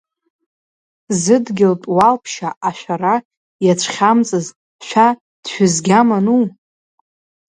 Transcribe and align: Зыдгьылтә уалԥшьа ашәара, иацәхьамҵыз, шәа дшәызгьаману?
Зыдгьылтә 1.21 1.87
уалԥшьа 1.95 2.49
ашәара, 2.69 3.15
иацәхьамҵыз, 3.65 4.47
шәа 4.87 5.07
дшәызгьаману? 5.43 6.43